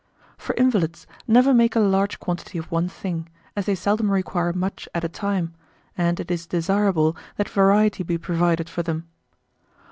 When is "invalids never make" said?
1.19-1.75